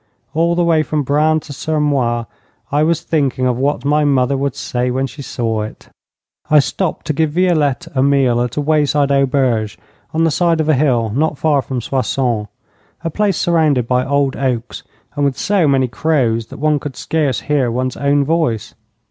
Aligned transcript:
All 0.33 0.55
the 0.55 0.63
way 0.63 0.81
from 0.81 1.03
Braine 1.03 1.41
to 1.41 1.53
Sermoise 1.53 2.25
I 2.71 2.81
was 2.81 3.01
thinking 3.03 3.45
of 3.45 3.55
what 3.55 3.85
my 3.85 4.03
mother 4.03 4.35
would 4.35 4.55
say 4.55 4.89
when 4.89 5.05
she 5.05 5.21
saw 5.21 5.61
it. 5.61 5.89
I 6.49 6.57
stopped 6.57 7.05
to 7.05 7.13
give 7.13 7.29
Violette 7.33 7.85
a 7.93 8.01
meal 8.01 8.41
at 8.41 8.57
a 8.57 8.61
wayside 8.61 9.11
auberge 9.11 9.77
on 10.11 10.23
the 10.23 10.31
side 10.31 10.59
of 10.59 10.67
a 10.67 10.73
hill 10.73 11.11
not 11.11 11.37
far 11.37 11.61
from 11.61 11.81
Soissons 11.81 12.47
a 13.03 13.11
place 13.11 13.37
surrounded 13.37 13.87
by 13.87 14.03
old 14.03 14.35
oaks, 14.35 14.81
and 15.15 15.23
with 15.23 15.37
so 15.37 15.67
many 15.67 15.87
crows 15.87 16.47
that 16.47 16.57
one 16.57 16.79
could 16.79 16.95
scarce 16.95 17.41
hear 17.41 17.69
one's 17.69 17.95
own 17.95 18.25
voice. 18.25 18.73